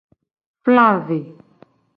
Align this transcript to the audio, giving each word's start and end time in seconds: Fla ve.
Fla 0.63 0.87
ve. 1.07 1.19